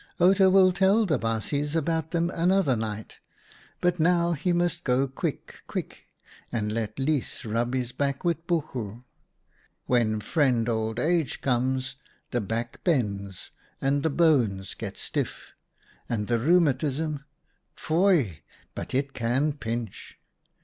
[0.19, 3.17] Outa will tell the baasjes about them another night,
[3.81, 6.07] but now he must go quick— quick
[6.51, 9.03] and let Lys rub his back with buchu.
[9.85, 11.97] When friend Old Age comes
[12.31, 15.53] the back bends and the bones get stiff,
[16.09, 17.23] and the rheumatism—
[17.77, 18.39] foei!
[18.73, 20.17] but it can pinch